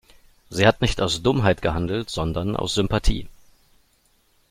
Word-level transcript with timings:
Sie 0.49 0.65
hat 0.65 0.81
nicht 0.81 0.99
aus 0.99 1.21
Dummheit 1.21 1.61
gehandelt, 1.61 2.09
sondern 2.09 2.55
aus 2.57 2.73
Sympathie. 2.73 3.27